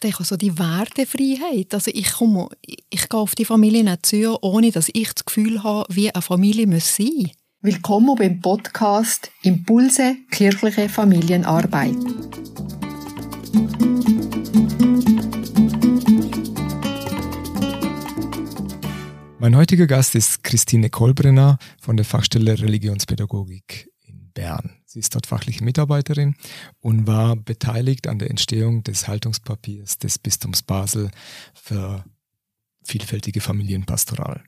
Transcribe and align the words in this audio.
denke, 0.00 0.24
so 0.24 0.36
die 0.36 0.58
Wertefreiheit. 0.58 1.72
Also 1.74 1.90
ich 1.94 2.12
komme, 2.12 2.48
ich 2.62 3.08
gehe 3.08 3.20
auf 3.20 3.34
die 3.34 3.44
Familie 3.44 3.84
nicht 3.84 4.06
zu, 4.06 4.38
ohne 4.42 4.70
dass 4.70 4.90
ich 4.92 5.12
das 5.12 5.24
Gefühl 5.24 5.62
habe, 5.62 5.86
wie 5.94 6.12
eine 6.12 6.22
Familie 6.22 6.66
muss 6.66 6.96
sein. 6.96 7.30
Willkommen 7.62 8.16
beim 8.16 8.40
Podcast 8.40 9.30
Impulse 9.42 10.16
kirchliche 10.30 10.88
Familienarbeit. 10.88 11.94
Mein 19.38 19.56
heutiger 19.56 19.86
Gast 19.86 20.14
ist 20.14 20.42
Christine 20.42 20.90
Kolbrenner 20.90 21.58
von 21.80 21.96
der 21.96 22.04
Fachstelle 22.04 22.58
Religionspädagogik 22.58 23.89
Bern. 24.34 24.76
Sie 24.86 24.98
ist 24.98 25.14
dort 25.14 25.26
fachliche 25.26 25.64
Mitarbeiterin 25.64 26.34
und 26.80 27.06
war 27.06 27.36
beteiligt 27.36 28.06
an 28.06 28.18
der 28.18 28.30
Entstehung 28.30 28.82
des 28.82 29.08
Haltungspapiers 29.08 29.98
des 29.98 30.18
Bistums 30.18 30.62
Basel 30.62 31.10
für 31.54 32.04
vielfältige 32.82 33.40
Familienpastoral. 33.40 34.42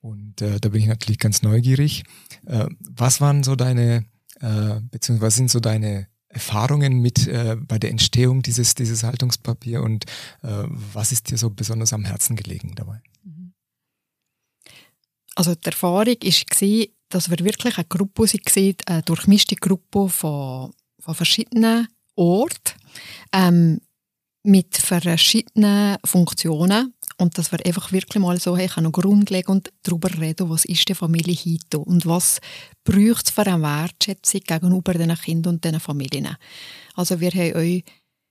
Und 0.00 0.40
äh, 0.42 0.60
da 0.60 0.68
bin 0.68 0.82
ich 0.82 0.86
natürlich 0.86 1.18
ganz 1.18 1.42
neugierig. 1.42 2.04
Äh, 2.46 2.66
was 2.88 3.20
waren 3.20 3.42
so 3.42 3.56
deine, 3.56 4.04
äh, 4.40 4.80
beziehungsweise 4.90 5.36
sind 5.36 5.50
so 5.50 5.60
deine 5.60 6.06
Erfahrungen 6.28 7.00
mit 7.00 7.26
äh, 7.26 7.56
bei 7.56 7.78
der 7.78 7.90
Entstehung 7.90 8.42
dieses, 8.42 8.74
dieses 8.74 9.02
Haltungspapier 9.02 9.82
und 9.82 10.04
äh, 10.42 10.64
was 10.68 11.10
ist 11.10 11.30
dir 11.30 11.38
so 11.38 11.50
besonders 11.50 11.92
am 11.92 12.04
Herzen 12.04 12.36
gelegen 12.36 12.74
dabei? 12.76 13.00
Also 15.38 15.54
die 15.54 15.66
Erfahrung 15.66 16.04
war, 16.04 16.86
dass 17.10 17.30
wir 17.30 17.38
wirklich 17.38 17.78
eine 17.78 17.86
Gruppe 17.88 18.24
waren, 18.24 18.76
eine 18.86 19.02
durchmischte 19.02 19.54
Gruppe 19.54 20.08
von, 20.08 20.72
von 20.98 21.14
verschiedenen 21.14 21.86
Orten, 22.16 22.74
ähm, 23.32 23.80
mit 24.42 24.76
verschiedenen 24.76 25.96
Funktionen. 26.04 26.92
Und 27.18 27.38
dass 27.38 27.52
wir 27.52 27.64
einfach 27.64 27.92
wirklich 27.92 28.20
mal 28.20 28.40
so 28.40 28.58
haben, 28.58 28.82
noch 28.82 28.90
grundlegend 28.90 29.72
darüber 29.84 30.10
reden, 30.18 30.50
was 30.50 30.64
ist 30.64 30.88
die 30.88 30.96
Familie 30.96 31.36
heute 31.36 31.78
und 31.78 32.04
was 32.04 32.40
braucht 32.82 33.26
es 33.26 33.30
für 33.30 33.46
eine 33.46 33.62
Wertschätzung 33.62 34.40
gegenüber 34.40 34.94
den 34.94 35.14
Kindern 35.14 35.54
und 35.54 35.64
den 35.64 35.78
Familien. 35.78 36.36
Also 36.94 37.20
wir 37.20 37.30
haben 37.30 37.54
euch 37.54 37.84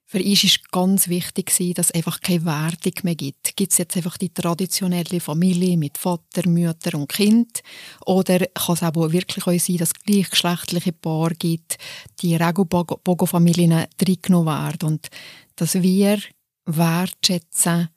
für 0.09 0.23
uns 0.23 0.45
ist 0.45 0.71
ganz 0.71 1.09
wichtig, 1.09 1.53
dass 1.75 1.87
es 1.87 1.91
einfach 1.91 2.21
keine 2.21 2.45
Wertung 2.45 2.93
mehr 3.03 3.15
gibt. 3.15 3.57
Gibt 3.57 3.73
es 3.73 3.77
jetzt 3.77 3.97
einfach 3.97 4.17
die 4.17 4.29
traditionelle 4.29 5.19
Familie 5.19 5.75
mit 5.75 5.97
Vater, 5.97 6.47
Mutter 6.47 6.97
und 6.97 7.09
Kind? 7.09 7.61
Oder 8.05 8.39
kann 8.39 8.75
es 8.75 8.83
aber 8.83 9.11
wirklich 9.11 9.45
auch 9.45 9.59
sein, 9.59 9.75
dass 9.75 9.89
es 9.89 10.03
gleichgeschlechtliche 10.05 10.93
Paare 10.93 11.35
gibt, 11.35 11.77
die 12.21 12.37
Regenbogenfamilien 12.37 13.73
reingenommen 13.73 14.47
werden 14.47 14.87
und 14.87 15.09
dass 15.57 15.73
wir 15.81 16.19
wertschätzen, 16.65 17.89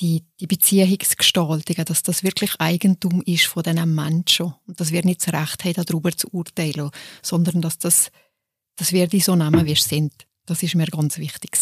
die, 0.00 0.22
die 0.38 0.46
Beziehungsgestaltung, 0.46 1.84
dass 1.84 2.04
das 2.04 2.22
wirklich 2.22 2.52
Eigentum 2.60 3.22
ist 3.22 3.46
von 3.46 3.64
diesen 3.64 3.92
Menschen 3.92 4.54
und 4.68 4.78
dass 4.78 4.92
wir 4.92 5.04
nicht 5.04 5.26
das 5.26 5.34
Recht 5.34 5.64
haben, 5.64 5.84
darüber 5.84 6.12
zu 6.12 6.28
urteilen, 6.28 6.90
sondern 7.22 7.60
dass, 7.60 7.78
das, 7.78 8.12
dass 8.76 8.92
wir 8.92 9.08
die 9.08 9.20
so 9.20 9.34
nehmen, 9.34 9.66
wie 9.66 9.74
sie 9.74 9.82
sind. 9.82 10.12
Das 10.46 10.62
ist 10.62 10.74
mir 10.74 10.86
ganz 10.86 11.18
wichtig. 11.18 11.56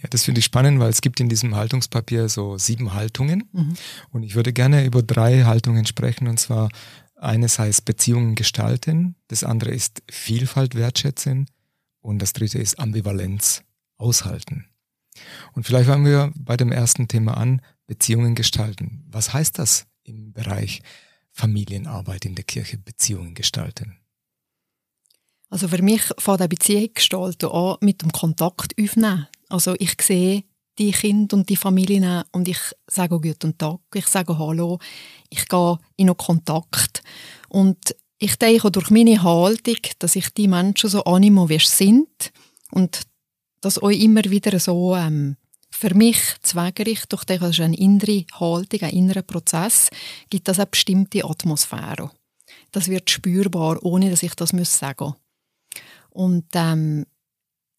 Ja, 0.00 0.08
das 0.08 0.24
finde 0.24 0.38
ich 0.38 0.44
spannend, 0.44 0.80
weil 0.80 0.90
es 0.90 1.00
gibt 1.00 1.20
in 1.20 1.28
diesem 1.28 1.54
Haltungspapier 1.54 2.28
so 2.28 2.58
sieben 2.58 2.94
Haltungen. 2.94 3.48
Mhm. 3.52 3.74
Und 4.10 4.22
ich 4.22 4.34
würde 4.34 4.52
gerne 4.52 4.84
über 4.84 5.02
drei 5.02 5.44
Haltungen 5.44 5.86
sprechen. 5.86 6.26
Und 6.28 6.38
zwar 6.40 6.70
eines 7.16 7.58
heißt 7.58 7.84
Beziehungen 7.84 8.34
gestalten, 8.34 9.16
das 9.28 9.44
andere 9.44 9.70
ist 9.70 10.02
Vielfalt 10.10 10.74
wertschätzen 10.74 11.50
und 12.00 12.20
das 12.20 12.32
dritte 12.32 12.58
ist 12.58 12.78
Ambivalenz 12.78 13.62
aushalten. 13.96 14.66
Und 15.52 15.64
vielleicht 15.64 15.88
fangen 15.88 16.06
wir 16.06 16.32
bei 16.36 16.56
dem 16.56 16.70
ersten 16.70 17.08
Thema 17.08 17.36
an, 17.36 17.60
Beziehungen 17.86 18.34
gestalten. 18.34 19.04
Was 19.08 19.32
heißt 19.32 19.58
das 19.58 19.86
im 20.04 20.32
Bereich 20.32 20.82
Familienarbeit 21.32 22.24
in 22.24 22.36
der 22.36 22.44
Kirche, 22.44 22.78
Beziehungen 22.78 23.34
gestalten? 23.34 23.96
Also 25.50 25.68
für 25.68 25.82
mich 25.82 26.02
fängt 26.18 26.40
eine 26.40 26.48
Beziehung 26.48 26.90
gestalten 26.94 27.50
an 27.50 27.76
mit 27.80 28.02
dem 28.02 28.12
Kontakt 28.12 28.74
aufnehmen. 28.80 29.28
Also 29.48 29.74
ich 29.78 30.00
sehe 30.00 30.44
die 30.78 30.92
Kinder 30.92 31.36
und 31.36 31.48
die 31.48 31.56
Familien 31.56 32.22
und 32.32 32.48
ich 32.48 32.58
sage 32.86 33.20
guten 33.20 33.56
Tag, 33.56 33.80
ich 33.94 34.06
sage 34.06 34.38
Hallo, 34.38 34.78
ich 35.30 35.48
gehe 35.48 35.78
in 35.96 36.16
Kontakt. 36.16 37.02
Und 37.48 37.96
ich 38.18 38.36
denke 38.36 38.70
durch 38.70 38.90
meine 38.90 39.22
Haltung, 39.22 39.78
dass 39.98 40.16
ich 40.16 40.30
die 40.34 40.48
Menschen 40.48 40.90
so 40.90 41.02
annehme, 41.04 41.48
wie 41.48 41.58
sie 41.58 41.66
sind 41.66 42.32
und 42.70 43.02
das 43.60 43.82
euch 43.82 44.00
immer 44.00 44.24
wieder 44.24 44.58
so 44.60 44.94
ähm, 44.94 45.36
für 45.70 45.94
mich 45.94 46.18
zweckgerichtet, 46.42 47.12
durch 47.12 47.24
das 47.24 47.40
ist 47.42 47.60
eine 47.60 47.76
innere 47.76 48.24
Haltung, 48.34 48.82
ein 48.82 48.94
innerer 48.94 49.22
Prozess, 49.22 49.88
gibt 50.30 50.48
das 50.48 50.58
eine 50.58 50.66
bestimmte 50.66 51.24
Atmosphäre. 51.24 52.10
Das 52.72 52.88
wird 52.88 53.10
spürbar, 53.10 53.78
ohne 53.82 54.10
dass 54.10 54.22
ich 54.22 54.34
das 54.34 54.50
sagen 54.50 55.04
muss. 55.06 55.14
Und 56.10 56.46
ähm, 56.54 57.06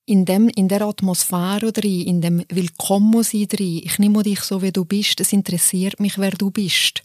in, 0.06 0.25
dem, 0.25 0.50
in 0.50 0.67
der 0.67 0.81
Atmosphäre 0.81 1.72
drin, 1.72 2.01
in 2.01 2.22
dem 2.22 2.44
Willkommensein 2.50 3.47
drin, 3.47 3.81
ich 3.84 4.00
nehme 4.00 4.23
dich 4.23 4.41
so, 4.41 4.62
wie 4.62 4.72
du 4.72 4.85
bist, 4.85 5.19
es 5.19 5.34
interessiert 5.34 6.00
mich, 6.00 6.17
wer 6.17 6.31
du 6.31 6.50
bist. 6.50 7.03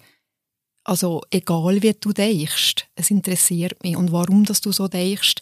Also 0.85 1.23
egal, 1.31 1.83
wie 1.83 1.95
du 1.95 2.13
denkst, 2.13 2.87
es 2.95 3.11
interessiert 3.11 3.83
mich. 3.83 3.97
Und 3.97 4.13
warum 4.13 4.45
dass 4.45 4.61
du 4.61 4.73
so 4.73 4.89
denkst, 4.89 5.37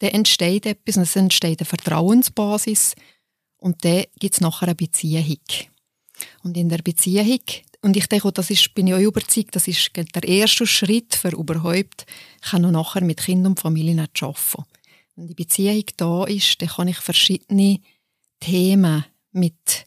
dann 0.00 0.10
entsteht 0.10 0.66
etwas, 0.66 0.96
es 0.96 1.16
entsteht 1.16 1.60
eine 1.60 1.66
Vertrauensbasis 1.66 2.94
und 3.58 3.84
dann 3.84 4.04
gibt 4.18 4.34
es 4.34 4.40
nachher 4.40 4.68
eine 4.68 4.74
Beziehung. 4.74 5.38
Und 6.42 6.56
in 6.56 6.68
der 6.68 6.78
Beziehung, 6.78 7.40
und 7.82 7.96
ich 7.96 8.06
denke, 8.06 8.32
das 8.32 8.50
ist, 8.50 8.74
bin 8.74 8.88
ich 8.88 8.94
auch 8.94 8.98
überzeugt, 8.98 9.54
das 9.54 9.68
ist 9.68 9.90
der 9.96 10.24
erste 10.24 10.66
Schritt 10.66 11.14
für 11.14 11.30
überhaupt, 11.30 12.06
kann 12.40 12.62
nachher 12.62 13.02
mit 13.02 13.18
Kindern 13.18 13.52
und 13.52 13.60
Familien 13.60 14.00
arbeiten. 14.00 14.64
Wenn 15.16 15.28
die 15.28 15.34
Beziehung 15.34 15.84
da 15.96 16.24
ist, 16.24 16.60
dann 16.60 16.68
kann 16.68 16.88
ich 16.88 16.98
verschiedene 16.98 17.80
Themen 18.38 19.04
mit, 19.32 19.86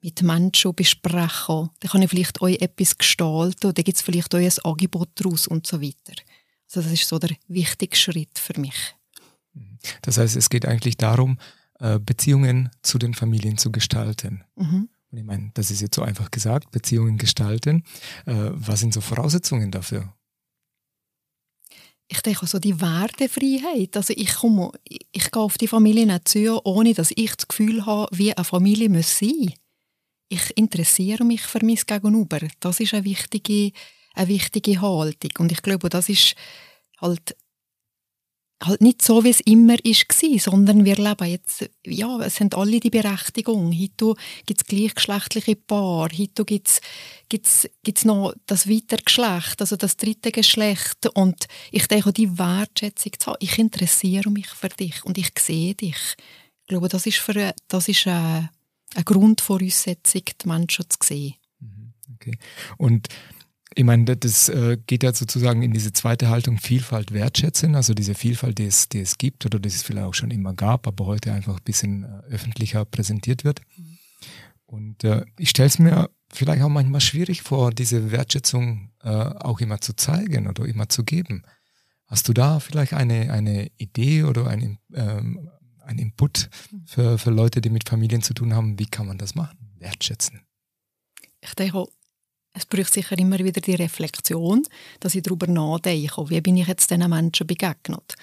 mit 0.00 0.22
Menschen 0.22 0.74
besprechen. 0.74 1.70
Dann 1.80 1.90
kann 1.90 2.02
ich 2.02 2.10
vielleicht 2.10 2.40
euch 2.40 2.60
etwas 2.60 2.96
gestalten 2.96 3.68
und 3.68 3.78
dann 3.78 3.84
gibt 3.84 3.98
es 3.98 4.02
vielleicht 4.02 4.34
euch 4.34 4.58
ein 4.58 4.64
Angebot 4.64 5.10
daraus 5.14 5.46
und 5.46 5.66
so 5.66 5.80
weiter. 5.82 6.14
Also 6.66 6.82
das 6.82 6.92
ist 6.92 7.08
so 7.08 7.18
der 7.18 7.36
wichtige 7.46 7.96
Schritt 7.96 8.38
für 8.38 8.58
mich. 8.58 8.96
Das 10.02 10.18
heißt, 10.18 10.36
es 10.36 10.48
geht 10.48 10.66
eigentlich 10.66 10.96
darum, 10.96 11.38
äh, 11.78 11.98
Beziehungen 11.98 12.70
zu 12.82 12.98
den 12.98 13.14
Familien 13.14 13.58
zu 13.58 13.72
gestalten. 13.72 14.44
Mhm. 14.56 14.88
Und 15.10 15.18
ich 15.18 15.24
meine, 15.24 15.50
das 15.54 15.70
ist 15.70 15.80
jetzt 15.80 15.96
so 15.96 16.02
einfach 16.02 16.30
gesagt, 16.30 16.70
Beziehungen 16.70 17.18
gestalten. 17.18 17.84
Äh, 18.26 18.50
was 18.52 18.80
sind 18.80 18.94
so 18.94 19.00
Voraussetzungen 19.00 19.70
dafür? 19.70 20.14
Ich 22.12 22.22
denke, 22.22 22.44
so 22.46 22.58
die 22.58 22.80
Wertefreiheit. 22.80 23.96
Also 23.96 24.12
ich 24.16 24.34
komme, 24.34 24.72
ich 24.84 25.30
gehe 25.30 25.42
auf 25.42 25.56
die 25.58 25.68
Familie 25.68 26.06
nicht 26.06 26.26
zu, 26.26 26.60
ohne 26.64 26.92
dass 26.92 27.12
ich 27.14 27.36
das 27.36 27.46
Gefühl 27.46 27.86
habe, 27.86 28.08
wie 28.16 28.36
eine 28.36 28.44
Familie 28.44 28.88
muss 28.88 29.16
sein. 29.16 29.54
Ich 30.28 30.56
interessiere 30.56 31.24
mich 31.24 31.42
für 31.42 31.64
mein 31.64 31.76
Gegenüber. 31.76 32.40
Das 32.58 32.80
ist 32.80 32.94
eine 32.94 33.04
wichtige, 33.04 33.70
eine 34.14 34.28
wichtige 34.28 34.80
Haltung. 34.80 35.30
Und 35.38 35.52
ich 35.52 35.62
glaube, 35.62 35.88
das 35.88 36.08
ist 36.08 36.34
halt 37.00 37.36
halt 38.62 38.80
nicht 38.82 39.02
so, 39.02 39.24
wie 39.24 39.30
es 39.30 39.40
immer 39.40 39.74
war, 39.74 40.38
sondern 40.38 40.84
wir 40.84 40.96
leben 40.96 41.28
jetzt, 41.28 41.70
ja, 41.86 42.18
es 42.20 42.40
haben 42.40 42.52
alle 42.52 42.78
die 42.78 42.90
Berechtigung. 42.90 43.72
Heute 43.72 44.14
gibt 44.44 44.60
es 44.60 44.66
gleichgeschlechtliche 44.66 45.56
Paar, 45.56 46.08
heute 46.16 46.44
gibt 46.44 46.68
es 46.68 46.80
gibt's, 47.28 47.68
gibt's 47.82 48.04
noch 48.04 48.34
das 48.46 48.68
weitere 48.68 49.02
Geschlecht, 49.02 49.60
also 49.60 49.76
das 49.76 49.96
dritte 49.96 50.30
Geschlecht. 50.30 51.06
Und 51.14 51.46
ich 51.70 51.86
denke, 51.86 52.12
die 52.12 52.38
Wertschätzung 52.38 53.12
zu 53.18 53.30
haben, 53.30 53.38
ich 53.40 53.58
interessiere 53.58 54.30
mich 54.30 54.48
für 54.48 54.68
dich 54.68 55.04
und 55.04 55.16
ich 55.16 55.30
sehe 55.38 55.74
dich. 55.74 56.16
Ich 56.62 56.68
glaube, 56.68 56.88
das 56.88 57.06
ist, 57.06 57.18
für, 57.18 57.54
das 57.68 57.88
ist 57.88 58.06
eine, 58.06 58.50
eine 58.94 59.04
Grundvoraussetzung, 59.04 60.22
die 60.42 60.48
Menschen 60.48 60.84
zu 60.88 60.98
sehen. 61.02 61.34
Mhm, 61.60 61.94
okay. 62.14 62.38
Und 62.76 63.08
ich 63.74 63.84
meine, 63.84 64.16
das 64.16 64.48
äh, 64.48 64.78
geht 64.86 65.02
ja 65.02 65.12
sozusagen 65.12 65.62
in 65.62 65.72
diese 65.72 65.92
zweite 65.92 66.28
Haltung 66.28 66.58
Vielfalt 66.58 67.12
wertschätzen, 67.12 67.76
also 67.76 67.94
diese 67.94 68.14
Vielfalt, 68.14 68.58
die 68.58 68.66
es, 68.66 68.88
die 68.88 69.00
es 69.00 69.16
gibt 69.16 69.46
oder 69.46 69.58
die 69.58 69.68
es 69.68 69.82
vielleicht 69.82 70.06
auch 70.06 70.14
schon 70.14 70.30
immer 70.30 70.54
gab, 70.54 70.86
aber 70.86 71.06
heute 71.06 71.32
einfach 71.32 71.58
ein 71.58 71.64
bisschen 71.64 72.04
äh, 72.04 72.34
öffentlicher 72.34 72.84
präsentiert 72.84 73.44
wird. 73.44 73.60
Mhm. 73.76 73.98
Und 74.66 75.04
äh, 75.04 75.24
ich 75.38 75.50
stelle 75.50 75.68
es 75.68 75.78
mir 75.78 76.10
vielleicht 76.32 76.62
auch 76.62 76.68
manchmal 76.68 77.00
schwierig 77.00 77.42
vor, 77.42 77.70
diese 77.70 78.10
Wertschätzung 78.10 78.90
äh, 79.02 79.08
auch 79.08 79.60
immer 79.60 79.80
zu 79.80 79.94
zeigen 79.94 80.48
oder 80.48 80.64
immer 80.64 80.88
zu 80.88 81.04
geben. 81.04 81.42
Hast 82.06 82.28
du 82.28 82.32
da 82.32 82.58
vielleicht 82.58 82.92
eine, 82.92 83.32
eine 83.32 83.70
Idee 83.76 84.24
oder 84.24 84.48
ein, 84.48 84.78
ähm, 84.94 85.48
ein 85.82 85.98
Input 85.98 86.50
mhm. 86.70 86.86
für, 86.86 87.18
für 87.18 87.30
Leute, 87.30 87.60
die 87.60 87.70
mit 87.70 87.88
Familien 87.88 88.22
zu 88.22 88.34
tun 88.34 88.52
haben? 88.54 88.78
Wie 88.80 88.86
kann 88.86 89.06
man 89.06 89.18
das 89.18 89.36
machen? 89.36 89.58
Wertschätzen. 89.78 90.40
Ich 91.40 91.54
denke, 91.54 91.86
es 92.52 92.66
braucht 92.66 92.92
sicher 92.92 93.16
immer 93.18 93.38
wieder 93.38 93.60
die 93.60 93.74
Reflexion, 93.74 94.62
dass 95.00 95.14
ich 95.14 95.22
darüber 95.22 95.46
nachdenke, 95.46 96.28
wie 96.30 96.40
bin 96.40 96.56
ich 96.56 96.66
jetzt 96.66 96.90
diesen 96.90 97.08
Menschen 97.08 97.46
begegnet. 97.46 98.14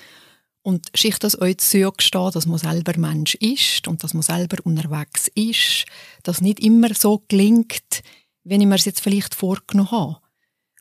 Und 0.62 0.88
sich 0.95 1.18
das 1.18 1.39
euch 1.39 1.59
zugestehen, 1.59 2.31
dass 2.31 2.45
man 2.45 2.57
selber 2.57 2.97
Mensch 2.97 3.35
ist 3.35 3.88
und 3.88 4.03
dass 4.03 4.13
man 4.13 4.24
selber 4.24 4.57
unterwegs 4.65 5.29
ist, 5.33 5.85
dass 6.24 6.41
nicht 6.41 6.59
immer 6.59 6.94
so 6.94 7.24
gelingt, 7.29 8.03
wenn 8.44 8.59
ich 8.59 8.68
mir 8.68 8.75
es 8.75 8.85
jetzt 8.85 9.01
vielleicht 9.01 9.33
vorgenommen 9.33 9.91
habe. 9.91 10.18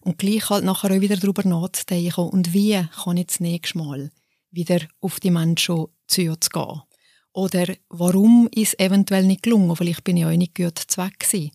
Und 0.00 0.18
gleich 0.18 0.50
halt 0.50 0.64
nachher 0.64 0.90
auch 0.90 1.00
wieder 1.00 1.16
darüber 1.16 1.44
nachzudenken, 1.44 2.28
und 2.28 2.52
wie 2.52 2.84
kann 3.04 3.16
ich 3.16 3.26
das 3.26 3.40
nächste 3.40 3.78
Mal 3.78 4.10
wieder 4.50 4.80
auf 5.00 5.20
die 5.20 5.30
Menschen 5.30 5.86
zuzugehen. 6.06 6.82
Oder 7.32 7.74
warum 7.90 8.48
ist 8.52 8.74
es 8.74 8.78
eventuell 8.78 9.24
nicht 9.24 9.42
gelungen? 9.42 9.76
Vielleicht 9.76 10.04
bin 10.04 10.16
ich 10.16 10.24
auch 10.24 10.30
nicht 10.30 10.54
gut 10.54 10.86
gewesen. 10.88 11.50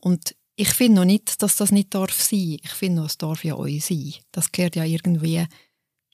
Und 0.00 0.36
ich 0.56 0.68
finde 0.68 1.00
noch 1.00 1.04
nicht, 1.04 1.42
dass 1.42 1.56
das 1.56 1.72
nicht 1.72 1.94
darf 1.94 2.20
sein. 2.20 2.58
Ich 2.62 2.70
finde, 2.70 3.04
es 3.04 3.18
darf 3.18 3.44
ja 3.44 3.56
euch 3.56 3.84
sein. 3.84 4.14
Das 4.32 4.52
gehört 4.52 4.76
ja 4.76 4.84
irgendwie 4.84 5.46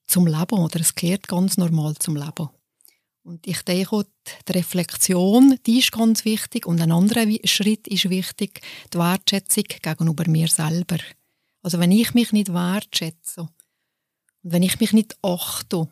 zum 0.07 0.27
Leben 0.27 0.59
oder 0.59 0.81
es 0.81 0.95
gehört 0.95 1.29
ganz 1.29 1.57
normal 1.57 1.95
zum 1.97 2.17
Leben. 2.17 2.49
Und 3.23 3.47
ich 3.47 3.63
denke, 3.63 4.07
die 4.49 4.53
Reflexion, 4.53 5.59
die 5.67 5.81
ist 5.81 5.93
ganz 5.93 6.25
wichtig 6.25 6.67
und 6.67 6.81
ein 6.81 6.91
anderer 6.91 7.27
Schritt 7.45 7.87
ist 7.87 8.09
wichtig, 8.09 8.63
die 8.93 8.99
Wertschätzung 8.99 9.65
gegenüber 9.83 10.29
mir 10.29 10.49
selber. 10.49 10.99
Also 11.63 11.79
wenn 11.79 11.93
ich 11.93 12.15
mich 12.15 12.33
nicht 12.33 12.53
wertschätze 12.53 13.43
und 13.43 13.51
wenn 14.43 14.63
ich 14.63 14.81
mich 14.81 14.95
nicht 14.95 15.17
achte, 15.23 15.89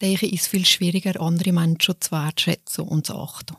denke 0.00 0.26
ich, 0.26 0.34
ist 0.34 0.42
es 0.42 0.48
viel 0.48 0.64
schwieriger, 0.64 1.20
andere 1.20 1.52
Menschen 1.52 2.00
zu 2.00 2.12
wertschätzen 2.12 2.86
und 2.86 3.06
zu 3.06 3.16
achten. 3.16 3.56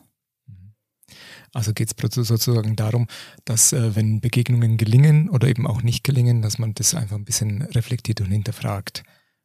Also 1.54 1.74
geht 1.74 1.92
es 1.92 2.28
sozusagen 2.28 2.76
darum, 2.76 3.08
dass 3.46 3.74
äh, 3.74 3.96
wenn 3.96 4.22
Begegnungen 4.22 4.78
gelingen 4.78 5.30
oder 5.30 5.48
eben 5.48 5.68
auch 5.68 5.82
nicht 5.82 6.04
gelingen, 6.04 6.42
dass 6.42 6.60
man 6.60 6.74
das 6.74 6.94
einfach 6.94 7.16
ein 7.16 7.26
bisschen 7.26 7.64
reflektiert 7.64 8.22
und 8.22 8.32
hinterfragt. 8.32 9.04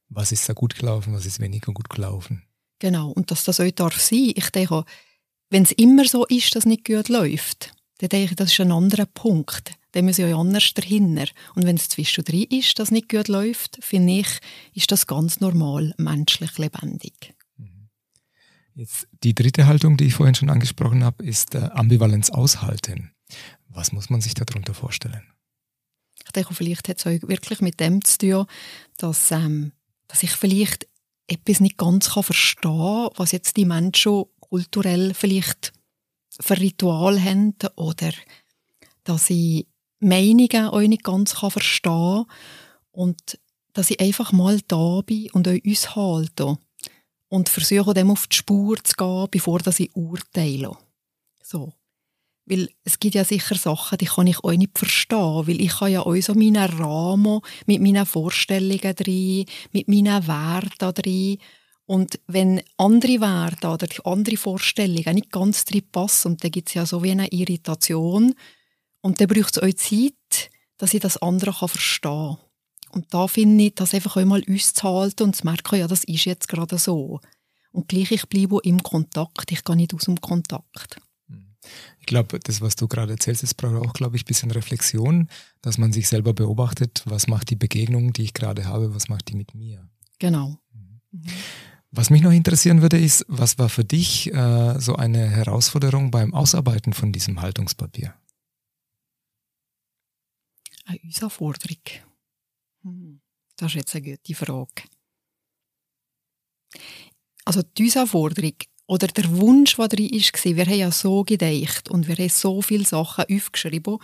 Was 0.09 0.33
ist 0.33 0.49
da 0.49 0.53
gut 0.53 0.77
gelaufen, 0.77 1.15
was 1.15 1.27
ist 1.27 1.41
weniger 1.41 1.73
gut 1.73 1.89
gelaufen? 1.89 2.43
Genau, 2.79 3.11
und 3.11 3.31
dass 3.31 3.45
das 3.45 3.61
auch 3.61 3.71
darf 3.71 3.99
sein. 3.99 4.33
Ich 4.35 4.51
denke, 4.51 4.85
wenn 5.51 5.62
es 5.62 5.73
immer 5.73 6.05
so 6.05 6.27
ist, 6.27 6.55
dass 6.55 6.67
nicht 6.67 6.85
gut 6.85 7.09
läuft, 7.09 7.73
dann 7.99 8.09
denke 8.09 8.31
ich, 8.31 8.37
das 8.37 8.53
ist 8.53 8.61
ein 8.61 8.73
anderer 8.73 9.06
Punkt. 9.06 9.73
Dann 9.93 10.05
müssen 10.05 10.29
ja 10.29 10.37
anders 10.37 10.75
dahinter. 10.75 11.27
Und 11.55 11.65
wenn 11.65 11.77
es 11.77 11.89
zwischendrin 11.89 12.47
ist, 12.51 12.79
dass 12.79 12.91
nicht 12.91 13.09
gut 13.09 13.29
läuft, 13.29 13.79
finde 13.81 14.21
ich, 14.21 14.27
ist 14.75 14.91
das 14.91 15.06
ganz 15.06 15.41
normal, 15.41 15.95
menschlich 15.97 16.59
lebendig. 16.59 17.35
Jetzt 18.75 19.06
die 19.23 19.35
dritte 19.35 19.67
Haltung, 19.67 19.97
die 19.97 20.06
ich 20.06 20.15
vorhin 20.15 20.35
schon 20.35 20.50
angesprochen 20.50 21.05
habe, 21.05 21.25
ist 21.25 21.55
äh, 21.55 21.71
Ambivalenz 21.73 22.31
aushalten. 22.31 23.12
Was 23.69 23.93
muss 23.93 24.11
man 24.11 24.21
sich 24.21 24.35
darunter 24.35 24.75
vorstellen? 24.75 25.23
Ich 26.25 26.32
denke, 26.32 26.55
vielleicht 26.55 26.88
hat 26.88 26.99
es 26.99 27.06
euch 27.06 27.23
wirklich 27.23 27.61
mit 27.61 27.79
dem 27.79 28.05
zu 28.05 28.19
tun, 28.19 28.47
dass, 28.97 29.31
ähm, 29.31 29.73
dass 30.09 30.23
ich 30.23 30.31
vielleicht 30.31 30.88
etwas 31.29 31.61
nicht 31.61 31.76
ganz 31.76 32.11
kann 32.11 32.25
verstehen 32.25 32.73
kann, 32.73 33.11
was 33.17 33.32
jetzt 33.32 33.56
die 33.56 33.65
Menschen 33.65 34.25
kulturell 34.41 35.15
vielleicht 35.15 35.73
für 36.41 36.59
Ritual 36.59 37.20
haben 37.23 37.55
oder 37.77 38.12
dass 39.05 39.31
ich 39.31 39.67
Meinungen 40.00 40.69
euch 40.70 40.88
nicht 40.88 41.05
ganz 41.05 41.37
kann 41.37 41.50
verstehen 41.50 42.25
kann 42.27 42.37
und 42.91 43.38
dass 43.73 43.91
ich 43.91 44.00
einfach 44.00 44.32
mal 44.32 44.61
da 44.67 45.00
bin 45.03 45.31
und 45.31 45.47
euch 45.47 45.65
uns 45.65 45.94
halte 45.94 46.59
und 47.29 47.49
versuche 47.49 47.94
dem 47.94 48.11
auf 48.11 48.26
die 48.26 48.37
Spur 48.37 48.76
zu 48.82 48.94
gehen, 48.94 49.29
bevor 49.31 49.61
ich 49.67 49.97
urteile. 49.97 50.76
So. 51.43 51.73
Weil 52.47 52.69
es 52.85 52.99
gibt 52.99 53.15
ja 53.15 53.25
sicher 53.25 53.55
Sachen, 53.55 53.97
die 53.99 54.05
kann 54.05 54.26
ich 54.26 54.44
euch 54.44 54.59
nicht 54.59 54.79
verstehen, 54.79 55.47
weil 55.47 55.61
ich 55.61 55.81
habe 55.81 55.91
ja 55.91 56.05
euch 56.05 56.26
so 56.26 56.35
meinen 56.35 56.56
Rahmen 56.56 57.41
mit 57.67 57.81
meinen 57.81 58.05
Vorstellungen 58.05 58.94
drin, 58.94 59.47
mit 59.73 59.88
meinen 59.88 60.26
Werten 60.26 60.94
drin. 60.94 61.38
Und 61.87 62.21
wenn 62.26 62.62
andere 62.76 63.21
Werte 63.21 63.69
oder 63.69 63.87
andere 64.05 64.37
Vorstellungen 64.37 65.15
nicht 65.15 65.31
ganz 65.31 65.65
drin 65.65 65.88
passen, 65.91 66.37
dann 66.37 66.50
gibt 66.50 66.69
es 66.69 66.75
ja 66.75 66.85
so 66.85 67.03
wie 67.03 67.12
eine 67.12 67.29
Irritation. 67.29 68.35
Und 69.00 69.20
dann 69.20 69.29
braucht 69.29 69.56
es 69.56 69.62
euch 69.62 69.77
Zeit, 69.77 70.50
dass 70.77 70.94
ich 70.94 71.00
das 71.00 71.17
andere 71.19 71.53
verstehen 71.53 72.37
kann. 72.37 72.38
Und 72.94 73.12
da 73.12 73.26
finde 73.26 73.64
ich, 73.64 73.75
das 73.75 73.93
einfach 73.93 74.17
einmal 74.17 74.43
uns 74.44 74.73
zu 74.73 74.85
halten 74.85 75.25
und 75.25 75.37
zu 75.37 75.44
merken, 75.44 75.79
ja, 75.79 75.88
das 75.88 76.05
ist 76.05 76.25
jetzt 76.26 76.49
gerade 76.49 76.79
so. 76.79 77.20
Und 77.73 77.88
gleich 77.88 78.12
ich 78.12 78.26
bleibe 78.29 78.61
im 78.62 78.82
Kontakt, 78.82 79.50
ich 79.50 79.64
gehe 79.64 79.75
nicht 79.75 79.93
aus 79.94 80.05
dem 80.05 80.20
Kontakt. 80.20 81.00
Ich 81.99 82.06
glaube, 82.06 82.38
das, 82.38 82.61
was 82.61 82.76
du 82.76 82.87
gerade 82.87 83.12
erzählst, 83.12 83.43
das 83.43 83.55
braucht 83.55 83.85
auch, 83.85 83.93
glaube 83.94 84.17
ich, 84.17 84.23
ein 84.23 84.26
bisschen 84.26 84.50
Reflexion, 84.50 85.29
dass 85.62 85.79
man 85.79 85.93
sich 85.93 86.08
selber 86.08 86.35
beobachtet, 86.35 87.02
was 87.06 87.26
macht 87.26 87.50
die 87.50 87.56
Begegnung, 87.56 88.12
die 88.12 88.23
ich 88.23 88.35
gerade 88.35 88.67
habe, 88.67 88.94
was 88.94 89.08
macht 89.08 89.29
die 89.29 89.35
mit 89.35 89.55
mir. 89.55 89.88
Genau. 90.19 90.58
Mhm. 90.73 91.23
Was 91.91 92.11
mich 92.11 92.23
noch 92.23 92.32
interessieren 92.32 92.82
würde, 92.82 92.99
ist, 92.99 93.25
was 93.29 93.58
war 93.58 93.69
für 93.69 93.85
dich 93.85 94.32
äh, 94.32 94.79
so 94.79 94.96
eine 94.96 95.31
Herausforderung 95.31 96.11
beim 96.11 96.35
Ausarbeiten 96.35 96.93
von 96.93 97.12
diesem 97.12 97.41
Haltungspapier? 97.41 98.14
Eine 100.85 100.99
Herausforderung. 101.02 101.79
Hm. 102.85 103.21
Das 103.57 103.71
ist 103.71 103.77
jetzt 103.77 103.95
eine 103.97 104.17
gute 104.17 104.35
Frage. 104.35 104.83
Also 107.45 107.63
die 107.63 107.91
Herausforderung 107.91 108.55
oder 108.87 109.07
der 109.07 109.37
Wunsch, 109.39 109.77
der 109.77 109.89
drin 109.89 110.11
war, 110.13 110.57
wir 110.57 110.67
haben 110.67 110.79
ja 110.79 110.91
so 110.91 111.25
gedacht 111.25 111.91
und 111.91 112.07
wir 112.09 112.17
haben 112.17 112.29
so 112.29 112.61
viele 112.63 112.85
Sachen 112.85 113.25
aufgeschrieben 113.31 113.99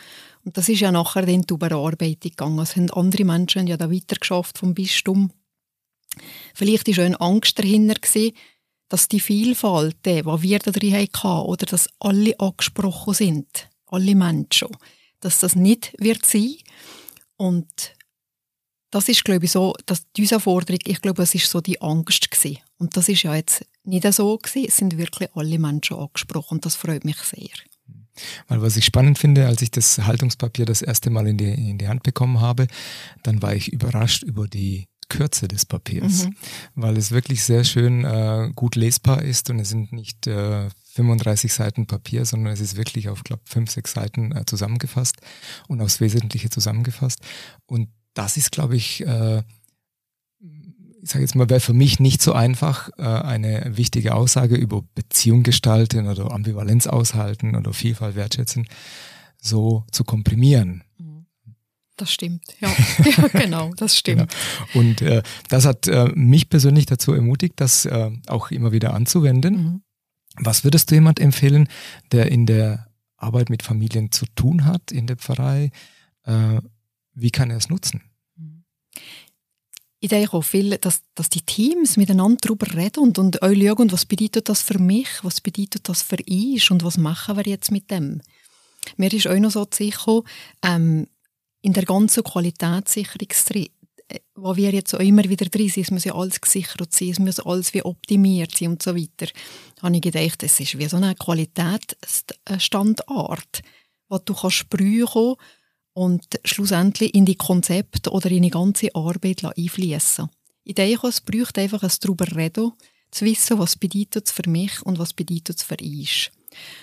und 0.44 0.56
das 0.56 0.69
ist 0.69 0.81
ja 0.81 0.93
nachher 0.93 1.27
dann 1.27 1.43
die 1.43 1.53
Überarbeitung 1.53 2.31
gegangen. 2.31 2.59
Es 2.61 2.77
haben 2.77 2.91
andere 2.91 3.25
Menschen 3.25 3.67
ja 3.67 3.77
da 3.77 3.91
weitergeschafft 3.91 4.59
vom 4.59 4.75
Bistum. 4.75 5.31
Vielleicht 6.55 6.88
war 6.97 7.05
eine 7.05 7.21
Angst 7.21 7.59
dahinter, 7.59 7.94
dass 8.88 9.09
die 9.09 9.21
Vielfalt, 9.21 9.97
die 10.05 10.25
wir 10.25 10.59
da 10.59 10.71
drin 10.71 10.94
hatten, 10.94 11.47
oder 11.47 11.67
dass 11.67 11.88
alle 12.00 12.38
angesprochen 12.41 13.15
sind, 13.15 13.69
alle 13.87 14.15
Menschen, 14.15 14.69
dass 15.21 15.38
das 15.38 15.55
nicht 15.55 15.94
wird 15.99 16.25
sein. 16.26 16.56
Und 17.37 17.94
das 18.90 19.08
ist, 19.08 19.25
glaube 19.25 19.44
ich, 19.44 19.52
so, 19.52 19.75
dass 19.87 20.04
diese 20.16 20.40
Forderung, 20.40 20.81
ich 20.84 21.00
glaube, 21.00 21.22
es 21.22 21.34
ist 21.34 21.48
so 21.48 21.60
die 21.60 21.81
Angst 21.81 22.31
gewesen. 22.31 22.58
Und 22.78 22.96
das 22.96 23.08
ist 23.08 23.22
ja 23.22 23.34
jetzt 23.34 23.64
nicht 23.84 24.10
so 24.12 24.37
gewesen. 24.37 24.66
Es 24.69 24.76
sind 24.76 24.98
wirklich 24.98 25.28
alle 25.34 25.58
Menschen 25.58 25.96
angesprochen 25.96 26.56
und 26.56 26.66
das 26.66 26.76
freut 26.76 27.04
mich 27.04 27.19
sehr. 27.19 27.48
Weil 28.48 28.60
was 28.60 28.76
ich 28.76 28.84
spannend 28.84 29.19
finde, 29.19 29.46
als 29.46 29.62
ich 29.62 29.70
das 29.70 29.98
Haltungspapier 29.98 30.66
das 30.66 30.82
erste 30.82 31.10
Mal 31.10 31.26
in 31.26 31.38
die, 31.38 31.70
in 31.70 31.78
die 31.78 31.88
Hand 31.88 32.02
bekommen 32.02 32.40
habe, 32.40 32.66
dann 33.22 33.40
war 33.42 33.54
ich 33.54 33.72
überrascht 33.72 34.22
über 34.22 34.48
die 34.48 34.88
Kürze 35.08 35.48
des 35.48 35.64
Papiers, 35.64 36.26
mhm. 36.26 36.37
weil 36.76 36.96
es 36.96 37.10
wirklich 37.10 37.42
sehr 37.42 37.64
schön 37.64 38.04
äh, 38.04 38.50
gut 38.54 38.76
lesbar 38.76 39.22
ist 39.22 39.50
und 39.50 39.58
es 39.58 39.70
sind 39.70 39.92
nicht 39.92 40.26
äh, 40.26 40.69
35 40.94 41.52
Seiten 41.52 41.87
Papier, 41.87 42.25
sondern 42.25 42.52
es 42.52 42.60
ist 42.60 42.76
wirklich 42.76 43.08
auf, 43.08 43.25
glaube 43.25 43.42
fünf, 43.44 43.70
sechs 43.70 43.92
Seiten 43.92 44.32
äh, 44.32 44.44
zusammengefasst 44.47 45.16
und 45.68 45.80
aufs 45.80 46.00
Wesentliche 46.00 46.49
zusammengefasst. 46.49 47.20
Und 47.66 47.88
das 48.14 48.37
ist, 48.37 48.52
glaube 48.52 48.76
ich, 48.76 49.07
äh, 49.07 49.43
ich 51.02 51.11
sage 51.11 51.25
jetzt 51.25 51.35
mal, 51.35 51.49
wäre 51.49 51.61
für 51.61 51.73
mich 51.73 51.99
nicht 51.99 52.23
so 52.23 52.33
einfach, 52.33 52.90
äh, 52.99 53.02
eine 53.02 53.76
wichtige 53.76 54.14
Aussage 54.14 54.57
über 54.57 54.83
Beziehung 54.95 55.43
gestalten 55.43 56.07
oder 56.07 56.31
Ambivalenz 56.31 56.87
aushalten 56.87 57.57
oder 57.57 57.73
Vielfalt 57.73 58.17
wertschätzen, 58.17 58.67
so 59.40 59.85
zu 59.90 60.05
komprimieren. 60.05 60.85
Das 62.00 62.12
stimmt, 62.12 62.43
ja. 62.61 62.69
ja 63.05 63.29
genau, 63.29 63.73
das 63.76 63.97
stimmt. 63.97 64.33
Genau. 64.73 64.81
Und 64.81 65.02
äh, 65.02 65.23
das 65.49 65.67
hat 65.67 65.87
äh, 65.87 66.11
mich 66.14 66.49
persönlich 66.49 66.87
dazu 66.87 67.12
ermutigt, 67.12 67.55
das 67.57 67.85
äh, 67.85 68.11
auch 68.26 68.50
immer 68.50 68.73
wieder 68.73 68.95
anzuwenden. 68.95 69.55
Mhm. 69.55 69.83
Was 70.37 70.64
würdest 70.64 70.90
du 70.90 70.95
jemand 70.95 71.21
empfehlen, 71.21 71.69
der 72.11 72.33
in 72.33 72.47
der 72.47 72.87
Arbeit 73.19 73.50
mit 73.50 73.62
Familien 73.62 74.11
zu 74.12 74.25
tun 74.35 74.64
hat, 74.64 74.93
in 74.93 75.07
der 75.07 75.17
Pfarrei? 75.17 75.71
Äh, 77.21 77.23
wie 77.23 77.31
kann 77.31 77.50
er 77.50 77.59
es 77.59 77.69
nutzen? 77.69 78.03
Ich 80.03 80.09
denke 80.09 80.33
auch 80.33 80.43
viel, 80.43 80.79
dass, 80.79 81.03
dass 81.15 81.29
die 81.29 81.43
Teams 81.43 81.99
miteinander 81.99 82.39
darüber 82.41 82.75
reden 82.75 83.00
und, 83.00 83.19
und 83.19 83.43
auch 83.43 83.53
schauen, 83.53 83.93
was 83.93 84.07
bedeutet 84.07 84.49
das 84.49 84.62
für 84.62 84.79
mich, 84.79 85.09
was 85.23 85.43
bedeutet 85.43 85.91
das 85.91 86.00
für 86.00 86.17
ich 86.25 86.71
und 86.71 86.83
was 86.83 86.97
machen 86.97 87.37
wir 87.37 87.45
jetzt 87.45 87.71
mit 87.71 87.91
dem. 87.91 88.23
Mir 88.97 89.12
ist 89.12 89.27
auch 89.27 89.39
noch 89.39 89.50
so 89.50 89.67
sicher, 89.71 90.23
ähm, 90.62 91.07
in 91.61 91.75
der 91.75 91.85
ganzen 91.85 92.25
Qualitätssicherung, 92.25 93.29
äh, 94.09 94.21
wo 94.35 94.57
wir 94.57 94.71
jetzt 94.71 94.95
auch 94.95 95.00
immer 95.00 95.25
wieder 95.25 95.45
drin 95.45 95.69
sind, 95.69 95.83
es 95.83 95.91
muss 95.91 96.05
ja 96.05 96.15
alles 96.15 96.41
gesichert 96.41 96.95
sein, 96.95 97.11
es 97.11 97.19
muss 97.19 97.39
alles 97.41 97.75
wie 97.75 97.83
optimiert 97.83 98.57
sein 98.57 98.71
und 98.71 98.83
so 98.83 98.97
weiter, 98.97 99.31
habe 99.83 99.97
ich 99.97 100.00
gedacht, 100.00 100.43
es 100.43 100.59
ist 100.61 100.79
wie 100.79 100.89
so 100.89 100.97
eine 100.97 101.15
Qualitätsstandard, 101.15 103.62
wo 104.09 104.17
du 104.17 104.33
kannst 104.33 104.71
prüfen 104.71 105.35
und 106.00 106.40
schlussendlich 106.47 107.14
in 107.14 107.26
die 107.26 107.35
Konzepte 107.35 108.11
oder 108.11 108.30
in 108.30 108.45
die 108.45 108.50
ganze 108.50 108.95
Arbeit 108.95 109.45
einfließen 109.45 110.30
Ich 110.64 110.75
denke, 110.75 111.07
es 111.07 111.21
einfach 111.59 111.83
ein 111.83 111.92
darüber 112.00 112.26
reden, 112.35 112.73
zu 113.11 113.26
wissen, 113.26 113.59
was 113.59 113.76
bedeutet 113.76 114.26
es 114.26 114.33
für 114.33 114.49
mich 114.49 114.80
und 114.80 114.99
was 114.99 115.12
bedeutet 115.12 115.59
es 115.59 115.62
für 115.62 115.76
ich. 115.78 116.30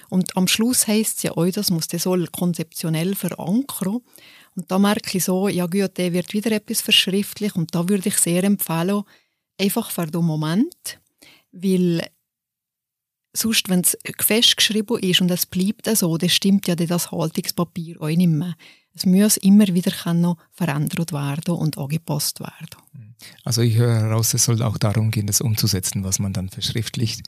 Und 0.09 0.37
am 0.37 0.47
Schluss 0.47 0.85
heisst 0.85 1.17
es 1.17 1.23
ja 1.23 1.31
auch, 1.31 1.49
das 1.49 1.71
muss 1.71 1.87
soll 1.87 2.27
konzeptionell 2.27 3.15
verankern. 3.15 4.01
Und 4.55 4.69
da 4.69 4.77
merke 4.77 5.17
ich 5.17 5.23
so, 5.23 5.47
ja 5.47 5.65
gut, 5.65 5.97
der 5.97 6.13
wird 6.13 6.33
wieder 6.33 6.51
etwas 6.51 6.81
verschriftlich 6.81 7.55
und 7.55 7.73
da 7.73 7.89
würde 7.89 8.09
ich 8.09 8.19
sehr 8.19 8.43
empfehlen, 8.43 9.01
einfach 9.59 9.89
für 9.89 10.05
den 10.05 10.25
Moment 10.25 10.99
Weil 11.51 12.07
sonst, 13.33 13.67
wenn 13.69 13.81
es 13.81 13.97
festgeschrieben 14.19 14.99
ist 14.99 15.21
und 15.21 15.31
es 15.31 15.47
bleibt 15.47 15.87
so, 15.97 16.17
dann 16.17 16.29
stimmt 16.29 16.67
ja 16.67 16.75
das 16.75 17.11
Haltungspapier 17.11 17.99
auch 17.99 18.07
nicht 18.07 18.27
mehr. 18.27 18.55
Es 18.97 19.05
muss 19.05 19.37
immer 19.37 19.67
wieder 19.67 20.13
noch 20.13 20.37
verändert 20.51 21.11
werden 21.13 21.53
und 21.55 21.77
angepasst 21.77 22.39
werden. 22.39 23.05
Also 23.43 23.61
ich 23.61 23.77
höre 23.77 23.95
heraus, 23.95 24.33
es 24.33 24.45
soll 24.45 24.61
auch 24.61 24.77
darum 24.77 25.11
gehen, 25.11 25.27
das 25.27 25.41
umzusetzen, 25.41 26.03
was 26.03 26.19
man 26.19 26.33
dann 26.33 26.49
verschriftlicht 26.49 27.21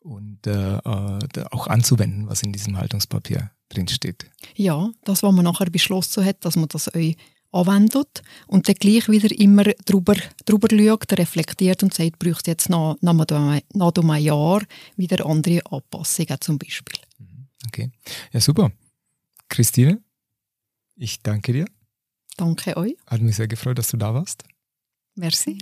und 0.00 0.46
äh, 0.46 0.76
äh 0.76 1.44
auch 1.50 1.66
anzuwenden, 1.66 2.28
was 2.28 2.42
in 2.42 2.52
diesem 2.52 2.76
Haltungspapier 2.76 3.50
drinsteht. 3.68 4.26
Ja, 4.54 4.90
das, 5.04 5.22
was 5.22 5.32
man 5.32 5.44
nachher 5.44 5.70
beschlossen 5.70 6.24
hat, 6.24 6.44
dass 6.44 6.56
man 6.56 6.68
das 6.68 6.94
euch 6.94 7.16
anwendet 7.52 8.22
und 8.46 8.68
dann 8.68 8.74
gleich 8.76 9.08
wieder 9.08 9.30
immer 9.38 9.64
drüber, 9.84 10.16
drüber 10.44 10.68
schaut, 10.70 11.18
reflektiert 11.18 11.82
und 11.82 11.94
sagt, 11.94 12.18
braucht 12.18 12.48
jetzt 12.48 12.68
nach, 12.68 12.96
nach, 13.00 13.14
nach 13.74 13.92
einem 13.94 14.14
Jahr 14.16 14.62
wieder 14.96 15.26
andere 15.26 15.60
Anpassungen 15.70 16.40
zum 16.40 16.58
Beispiel. 16.58 16.98
Mhm. 17.18 17.46
Okay, 17.68 17.90
ja 18.32 18.40
super. 18.40 18.72
Christine, 19.48 20.02
ich 20.96 21.22
danke 21.22 21.52
dir. 21.52 21.66
Danke 22.36 22.76
euch. 22.76 22.96
Hat 23.06 23.20
mich 23.20 23.36
sehr 23.36 23.48
gefreut, 23.48 23.78
dass 23.78 23.90
du 23.90 23.96
da 23.96 24.14
warst. 24.14 24.44
Merci. 25.14 25.58